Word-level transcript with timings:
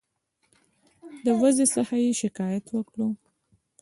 د 1.25 1.27
وضع 1.41 1.65
څخه 1.75 1.95
یې 2.03 2.11
شکایت 2.21 2.65
وکړ. 2.71 2.97